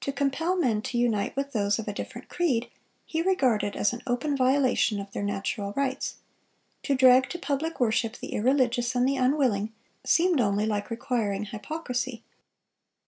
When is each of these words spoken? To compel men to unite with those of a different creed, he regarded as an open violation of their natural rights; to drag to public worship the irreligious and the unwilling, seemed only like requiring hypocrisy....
To 0.05 0.11
compel 0.11 0.55
men 0.57 0.81
to 0.81 0.97
unite 0.97 1.35
with 1.35 1.51
those 1.53 1.77
of 1.77 1.87
a 1.87 1.93
different 1.93 2.27
creed, 2.27 2.71
he 3.05 3.21
regarded 3.21 3.75
as 3.75 3.93
an 3.93 4.01
open 4.07 4.35
violation 4.35 4.99
of 4.99 5.11
their 5.11 5.21
natural 5.21 5.73
rights; 5.73 6.15
to 6.81 6.95
drag 6.95 7.29
to 7.29 7.37
public 7.37 7.79
worship 7.79 8.17
the 8.17 8.33
irreligious 8.33 8.95
and 8.95 9.07
the 9.07 9.17
unwilling, 9.17 9.73
seemed 10.03 10.41
only 10.41 10.65
like 10.65 10.89
requiring 10.89 11.43
hypocrisy.... 11.43 12.23